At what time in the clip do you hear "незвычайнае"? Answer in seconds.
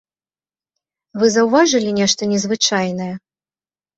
2.31-3.13